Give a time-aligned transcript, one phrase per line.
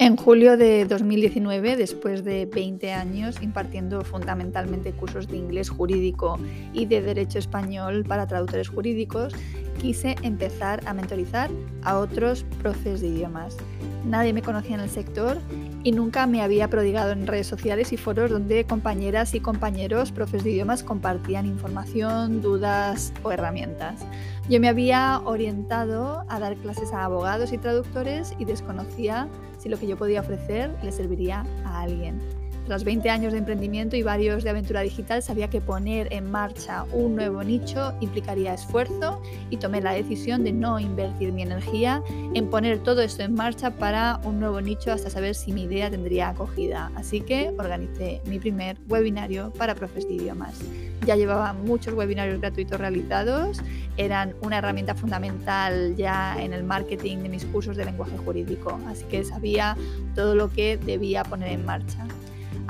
[0.00, 6.38] En julio de 2019, después de 20 años impartiendo fundamentalmente cursos de inglés jurídico
[6.72, 9.34] y de derecho español para traductores jurídicos,
[9.78, 11.50] quise empezar a mentorizar
[11.82, 13.58] a otros profes de idiomas.
[14.06, 15.36] Nadie me conocía en el sector
[15.82, 20.44] y nunca me había prodigado en redes sociales y foros donde compañeras y compañeros profes
[20.44, 24.00] de idiomas compartían información, dudas o herramientas.
[24.48, 29.28] Yo me había orientado a dar clases a abogados y traductores y desconocía
[29.60, 32.18] si lo que yo podía ofrecer le serviría a alguien.
[32.70, 36.84] Tras 20 años de emprendimiento y varios de aventura digital, sabía que poner en marcha
[36.92, 42.00] un nuevo nicho implicaría esfuerzo y tomé la decisión de no invertir mi energía
[42.32, 45.90] en poner todo esto en marcha para un nuevo nicho hasta saber si mi idea
[45.90, 46.92] tendría acogida.
[46.94, 50.54] Así que organicé mi primer webinario para profes de idiomas.
[51.04, 53.60] Ya llevaba muchos webinarios gratuitos realizados,
[53.96, 59.04] eran una herramienta fundamental ya en el marketing de mis cursos de lenguaje jurídico, así
[59.06, 59.76] que sabía
[60.14, 62.06] todo lo que debía poner en marcha.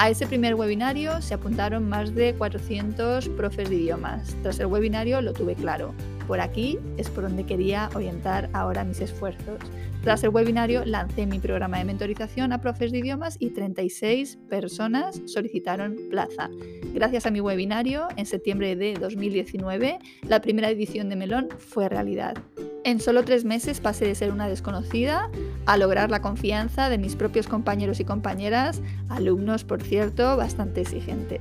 [0.02, 4.34] A ese primer webinario se apuntaron más de 400 profes de idiomas.
[4.42, 5.92] Tras el webinario lo tuve claro.
[6.26, 9.58] Por aquí es por donde quería orientar ahora mis esfuerzos.
[10.02, 15.20] Tras el webinario lancé mi programa de mentorización a profes de idiomas y 36 personas
[15.26, 16.48] solicitaron plaza.
[16.94, 22.38] Gracias a mi webinario, en septiembre de 2019, la primera edición de Melón fue realidad.
[22.84, 25.30] En solo tres meses pasé de ser una desconocida
[25.66, 31.40] a lograr la confianza de mis propios compañeros y compañeras, alumnos, por cierto, bastante exigentes.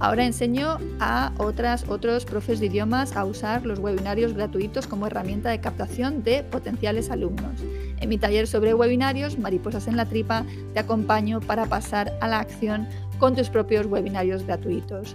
[0.00, 5.50] Ahora enseño a otras, otros profes de idiomas a usar los webinarios gratuitos como herramienta
[5.50, 7.60] de captación de potenciales alumnos.
[8.00, 12.38] En mi taller sobre webinarios, Mariposas en la Tripa, te acompaño para pasar a la
[12.38, 12.88] acción
[13.18, 15.14] con tus propios webinarios gratuitos.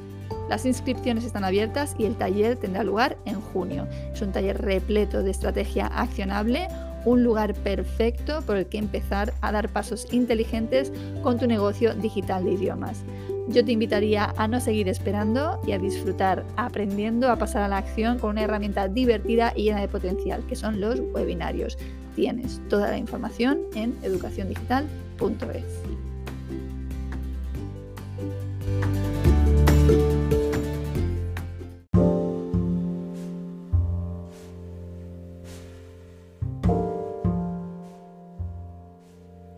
[0.50, 3.88] Las inscripciones están abiertas y el taller tendrá lugar en junio.
[4.13, 6.67] Es un taller repleto de estrategia accionable,
[7.05, 10.91] un lugar perfecto por el que empezar a dar pasos inteligentes
[11.23, 13.03] con tu negocio digital de idiomas.
[13.47, 17.77] Yo te invitaría a no seguir esperando y a disfrutar aprendiendo a pasar a la
[17.77, 21.77] acción con una herramienta divertida y llena de potencial, que son los webinarios.
[22.15, 26.04] Tienes toda la información en educaciondigital.es.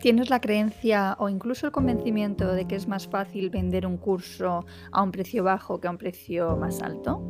[0.00, 4.64] ¿Tienes la creencia o incluso el convencimiento de que es más fácil vender un curso
[4.92, 7.20] a un precio bajo que a un precio más alto?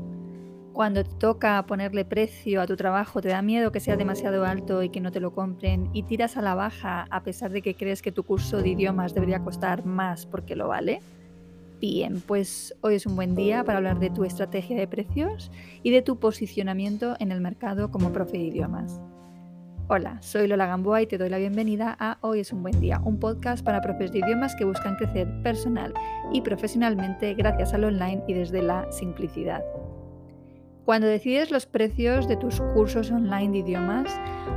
[0.74, 4.82] Cuando te toca ponerle precio a tu trabajo, te da miedo que sea demasiado alto
[4.82, 7.74] y que no te lo compren y tiras a la baja a pesar de que
[7.74, 11.00] crees que tu curso de idiomas debería costar más porque lo vale.
[11.80, 15.50] Bien, pues hoy es un buen día para hablar de tu estrategia de precios
[15.82, 19.00] y de tu posicionamiento en el mercado como profe de idiomas.
[19.90, 23.00] Hola, soy Lola Gamboa y te doy la bienvenida a Hoy es un buen día,
[23.02, 25.94] un podcast para profes de idiomas que buscan crecer personal
[26.30, 29.64] y profesionalmente gracias al online y desde la simplicidad.
[30.88, 34.10] Cuando decides los precios de tus cursos online de idiomas,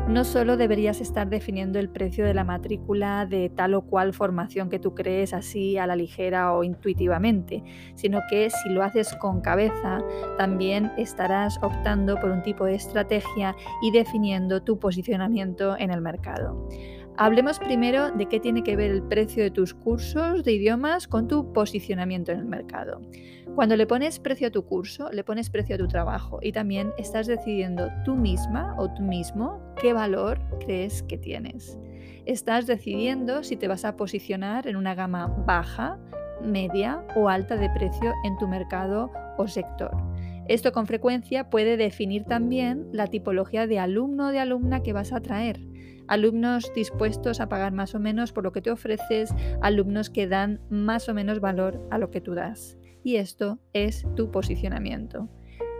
[0.08, 4.69] no solo deberías estar definiendo el precio de la matrícula de tal o cual formación
[4.69, 7.66] que tú crees así a la ligera o intuitivamente,
[7.96, 10.00] sino que si lo haces con cabeza,
[10.38, 16.66] también estarás optando por un tipo de estrategia y definiendo tu posicionamiento en el mercado.
[17.18, 21.28] Hablemos primero de qué tiene que ver el precio de tus cursos de idiomas con
[21.28, 23.02] tu posicionamiento en el mercado.
[23.56, 26.94] Cuando le pones precio a tu curso, le pones precio a tu trabajo y también
[26.97, 31.77] estás decidiendo tú misma o tú mismo qué valor crees que tienes.
[32.25, 36.00] Estás decidiendo si te vas a posicionar en una gama baja,
[36.42, 39.92] media o alta de precio en tu mercado o sector.
[40.48, 45.12] Esto con frecuencia puede definir también la tipología de alumno o de alumna que vas
[45.12, 45.59] a atraer.
[46.07, 50.62] Alumnos dispuestos a pagar más o menos por lo que te ofreces, alumnos que dan
[50.69, 55.30] más o menos valor a lo que tú das y esto es tu posicionamiento.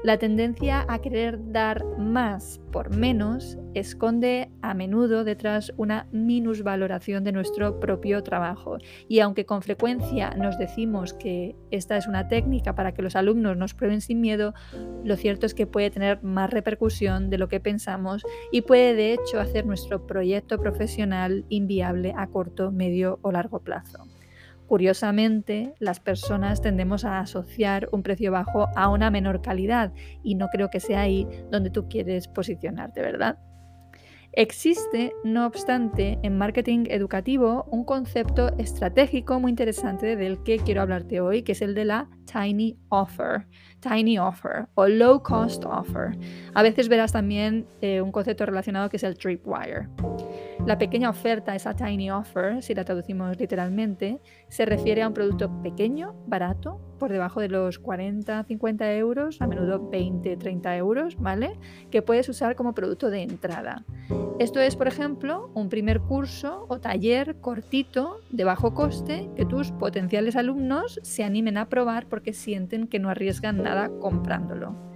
[0.04, 7.32] La tendencia a querer dar más por menos esconde a menudo detrás una minusvaloración de
[7.32, 8.80] nuestro propio trabajo.
[9.08, 13.58] Y aunque con frecuencia nos decimos que esta es una técnica para que los alumnos
[13.58, 14.56] nos prueben sin miedo,
[15.04, 19.14] lo cierto es que puede tener más repercusión de lo que pensamos y puede de
[19.14, 24.08] hecho hacer nuestro proyecto profesional inviable a corto, medio o largo plazo.
[24.72, 29.92] Curiosamente, las personas tendemos a asociar un precio bajo a una menor calidad
[30.24, 33.38] y no creo que sea ahí donde tú quieres posicionarte, ¿verdad?
[34.32, 41.20] Existe, no obstante, en marketing educativo un concepto estratégico muy interesante del que quiero hablarte
[41.20, 43.48] hoy, que es el de la tiny offer,
[43.82, 46.18] tiny offer o low cost offer.
[46.54, 49.90] A veces verás también eh, un concepto relacionado que es el tripwire.
[50.66, 55.50] La pequeña oferta, esa tiny offer, si la traducimos literalmente, se refiere a un producto
[55.64, 61.58] pequeño, barato, por debajo de los 40, 50 euros, a menudo 20, 30 euros, ¿vale?
[61.90, 63.86] Que puedes usar como producto de entrada.
[64.38, 69.72] Esto es, por ejemplo, un primer curso o taller cortito de bajo coste que tus
[69.72, 74.91] potenciales alumnos se animen a probar porque sienten que no arriesgan nada comprándolo.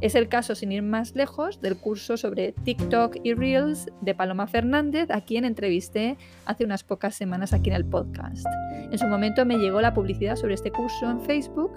[0.00, 4.46] Es el caso, sin ir más lejos, del curso sobre TikTok y Reels de Paloma
[4.46, 6.16] Fernández, a quien entrevisté
[6.46, 8.46] hace unas pocas semanas aquí en el podcast.
[8.92, 11.72] En su momento me llegó la publicidad sobre este curso en Facebook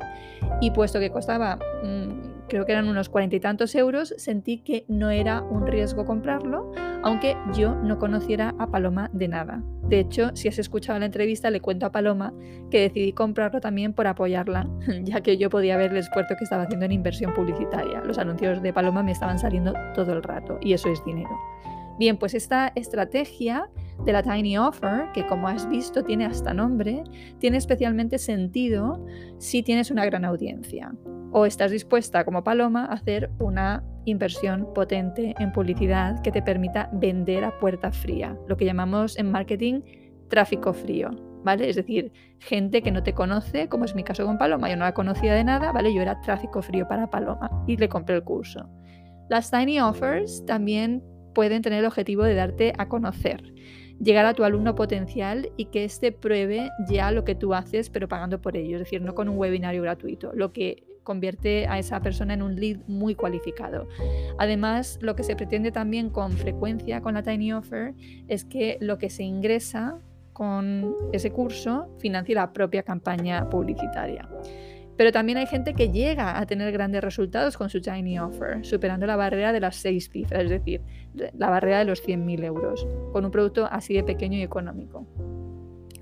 [0.62, 4.84] y puesto que costaba, mm, creo que eran unos cuarenta y tantos euros, sentí que
[4.90, 9.64] no era un riesgo comprarlo, aunque yo no conociera a Paloma de nada.
[9.84, 12.34] De hecho, si has escuchado la entrevista, le cuento a Paloma
[12.70, 14.68] que decidí comprarlo también por apoyarla,
[15.04, 18.02] ya que yo podía ver el esfuerzo que estaba haciendo en inversión publicitaria.
[18.02, 21.32] Los anuncios de Paloma me estaban saliendo todo el rato y eso es dinero.
[22.00, 23.70] Bien, pues esta estrategia
[24.04, 27.06] de la Tiny Offer, que como has visto tiene hasta nombre,
[27.40, 29.06] tiene especialmente sentido
[29.38, 30.92] si tienes una gran audiencia
[31.32, 36.90] o estás dispuesta como Paloma a hacer una inversión potente en publicidad que te permita
[36.94, 39.82] vender a puerta fría, lo que llamamos en marketing
[40.28, 41.12] tráfico frío,
[41.44, 41.70] ¿vale?
[41.70, 44.86] Es decir, gente que no te conoce, como es mi caso con Paloma, yo no
[44.86, 45.94] la conocía de nada, ¿vale?
[45.94, 48.70] Yo era tráfico frío para Paloma y le compré el curso.
[49.30, 51.04] Las tiny offers también
[51.34, 53.54] pueden tener el objetivo de darte a conocer,
[54.00, 58.08] llegar a tu alumno potencial y que éste pruebe ya lo que tú haces, pero
[58.08, 62.02] pagando por ello, es decir, no con un webinario gratuito, lo que convierte a esa
[62.02, 63.88] persona en un lead muy cualificado.
[64.38, 67.94] Además, lo que se pretende también con frecuencia con la Tiny Offer
[68.28, 70.00] es que lo que se ingresa
[70.34, 74.28] con ese curso financie la propia campaña publicitaria.
[74.98, 79.08] Pero también hay gente que llega a tener grandes resultados con su Tiny Offer, superando
[79.08, 80.82] la barrera de las seis cifras, es decir,
[81.16, 85.08] la barrera de los 100.000 euros, con un producto así de pequeño y económico.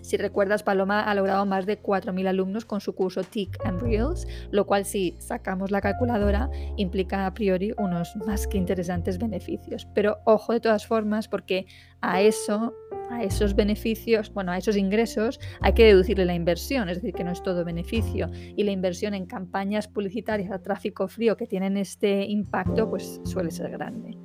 [0.10, 4.28] Si recuerdas, Paloma ha logrado más de 4.000 alumnos con su curso TIC and Reels,
[4.50, 9.88] lo cual si sacamos la calculadora implica a priori unos más que interesantes beneficios.
[9.94, 11.68] Pero ojo de todas formas porque
[12.02, 12.74] a eso
[13.12, 17.24] a esos beneficios, bueno, a esos ingresos hay que deducirle la inversión, es decir, que
[17.24, 18.32] no es todo beneficio.
[18.34, 23.52] Y la inversión en campañas publicitarias a tráfico frío que tienen este impacto, pues suele
[23.52, 24.18] ser grande.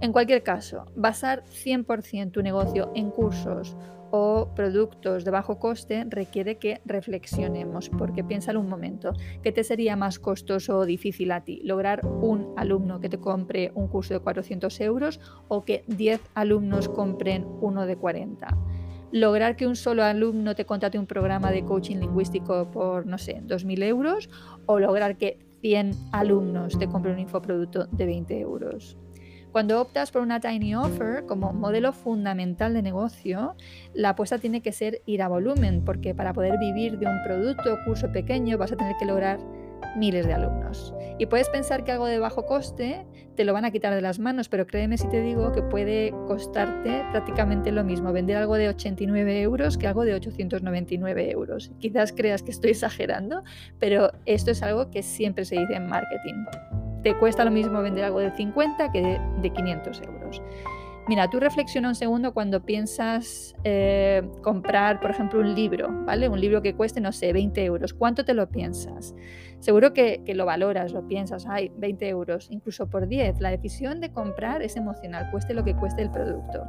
[0.00, 3.76] En cualquier caso, basar 100% tu negocio en cursos
[4.16, 9.12] o productos de bajo coste requiere que reflexionemos, porque piénsalo un momento,
[9.42, 11.60] ¿qué te sería más costoso o difícil a ti?
[11.64, 16.88] ¿Lograr un alumno que te compre un curso de 400 euros o que 10 alumnos
[16.88, 18.56] compren uno de 40?
[19.10, 23.42] lograr que un solo alumno te contrate un programa de coaching lingüístico por, no sé,
[23.46, 24.28] 2.000 euros
[24.66, 28.96] o lograr que 100 alumnos te compren un infoproducto de 20 euros.
[29.54, 33.54] Cuando optas por una tiny offer como modelo fundamental de negocio,
[33.92, 37.72] la apuesta tiene que ser ir a volumen, porque para poder vivir de un producto
[37.72, 39.38] o curso pequeño vas a tener que lograr
[39.96, 40.92] miles de alumnos.
[41.20, 44.18] Y puedes pensar que algo de bajo coste te lo van a quitar de las
[44.18, 48.70] manos, pero créeme si te digo que puede costarte prácticamente lo mismo vender algo de
[48.70, 51.70] 89 euros que algo de 899 euros.
[51.78, 53.44] Quizás creas que estoy exagerando,
[53.78, 56.44] pero esto es algo que siempre se dice en marketing
[57.04, 60.42] te cuesta lo mismo vender algo de 50 que de, 500 euros.
[61.06, 66.30] Mira, tú reflexiona un segundo cuando piensas eh, comprar, por ejemplo, un libro, ¿vale?
[66.30, 67.92] Un libro que cueste, no sé, 20 euros.
[67.92, 69.14] ¿Cuánto te lo piensas?
[69.60, 73.38] Seguro que, lo valoras, lo piensas, ay, 20 euros, incluso por 10.
[73.40, 76.66] La decisión de comprar es emocional, cueste lo que cueste el producto.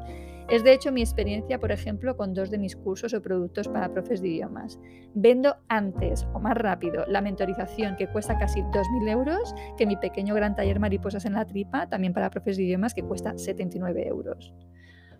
[0.47, 3.91] Es de hecho mi experiencia, por ejemplo, con dos de mis cursos o productos para
[3.91, 4.79] profes de idiomas.
[5.15, 10.35] Vendo antes o más rápido la mentorización que cuesta casi 2.000 euros que mi pequeño
[10.35, 14.53] gran taller Mariposas en la Tripa, también para profes de idiomas, que cuesta 79 euros.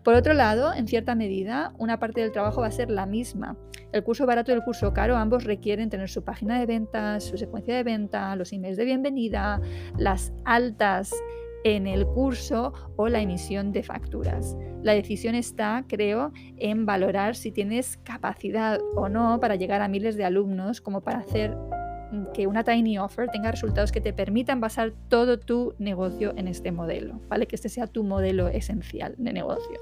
[0.03, 3.58] Por otro lado, en cierta medida, una parte del trabajo va a ser la misma.
[3.91, 7.39] El curso barato y el curso caro, ambos requieren tener su página de ventas, su
[7.39, 9.60] secuencia de venta, los emails de bienvenida,
[9.98, 11.12] las altas
[11.65, 14.55] en el curso o la emisión de facturas.
[14.84, 20.15] La decisión está, creo, en valorar si tienes capacidad o no para llegar a miles
[20.15, 21.57] de alumnos como para hacer
[22.36, 26.72] que una tiny offer tenga resultados que te permitan basar todo tu negocio en este
[26.72, 27.48] modelo, ¿vale?
[27.48, 29.79] Que este sea tu modelo esencial de negocio.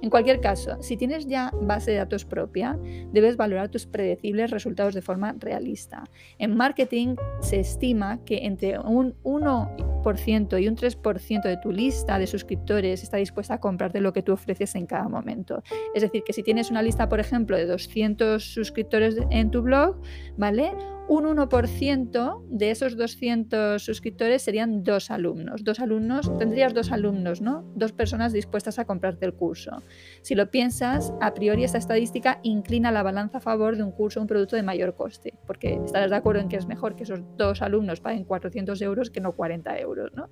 [0.00, 2.78] En cualquier caso, si tienes ya base de datos propia,
[3.12, 6.04] debes valorar tus predecibles resultados de forma realista.
[6.38, 12.26] En marketing se estima que entre un 1% y un 3% de tu lista de
[12.26, 15.62] suscriptores está dispuesta a comprarte lo que tú ofreces en cada momento.
[15.94, 20.00] Es decir, que si tienes una lista, por ejemplo, de 200 suscriptores en tu blog,
[20.36, 20.72] ¿vale?
[21.08, 25.64] un 1% de esos 200 suscriptores serían dos alumnos.
[25.64, 27.64] Dos alumnos, tendrías dos alumnos, ¿no?
[27.74, 29.82] Dos personas dispuestas a comprarte el curso.
[30.22, 34.20] Si lo piensas, a priori esta estadística inclina la balanza a favor de un curso
[34.20, 37.04] o un producto de mayor coste, porque estarás de acuerdo en que es mejor que
[37.04, 40.28] esos dos alumnos paguen 400 euros que no 40 euros, ¿no?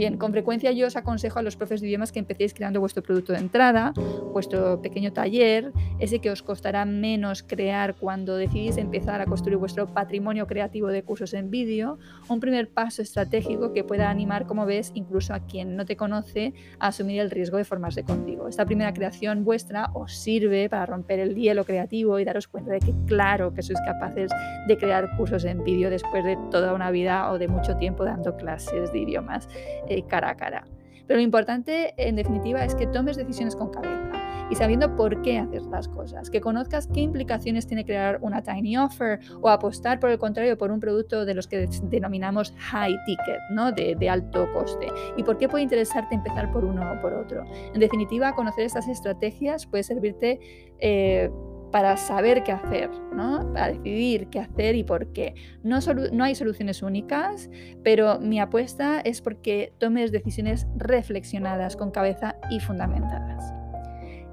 [0.00, 3.02] Bien, con frecuencia yo os aconsejo a los profes de idiomas que empecéis creando vuestro
[3.02, 3.92] producto de entrada,
[4.32, 9.92] vuestro pequeño taller, ese que os costará menos crear cuando decidís empezar a construir vuestro
[9.92, 11.98] patrimonio creativo de cursos en vídeo,
[12.30, 16.54] un primer paso estratégico que pueda animar, como ves, incluso a quien no te conoce
[16.78, 18.48] a asumir el riesgo de formarse contigo.
[18.48, 22.78] Esta primera creación vuestra os sirve para romper el hielo creativo y daros cuenta de
[22.78, 24.30] que claro que sois capaces
[24.66, 28.34] de crear cursos en vídeo después de toda una vida o de mucho tiempo dando
[28.38, 29.46] clases de idiomas
[29.90, 30.64] eh, cara a cara.
[31.06, 34.12] Pero lo importante, en definitiva, es que tomes decisiones con cabeza
[34.50, 38.76] y sabiendo por qué hacer las cosas, que conozcas qué implicaciones tiene crear una tiny
[38.76, 43.40] offer o apostar por el contrario por un producto de los que denominamos high ticket,
[43.50, 43.72] ¿no?
[43.72, 47.44] de, alto coste, y por qué puede interesarte empezar por uno o por otro.
[47.72, 50.40] En definitiva, conocer estas estrategias puede servirte
[50.78, 51.30] eh,
[51.70, 53.52] para saber qué hacer, ¿no?
[53.52, 55.34] para decidir qué hacer y por qué.
[55.62, 55.78] No,
[56.12, 57.50] no hay soluciones únicas,
[57.82, 63.54] pero mi apuesta es porque tomes decisiones reflexionadas, con cabeza y fundamentadas.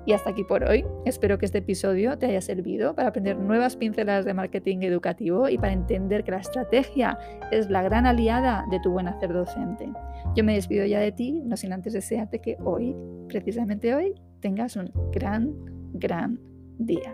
[0.06, 0.86] Y hasta aquí por hoy.
[1.04, 5.58] Espero que este episodio te haya servido para aprender nuevas pinceladas de marketing educativo y
[5.58, 7.20] para entender que la estrategia
[7.52, 9.92] es la gran aliada de tu buen hacer docente.
[10.34, 12.96] Yo me despido ya de ti, no sin antes desearte que hoy,
[13.28, 15.54] precisamente hoy, tengas un gran,
[15.92, 16.40] gran
[16.78, 17.14] día.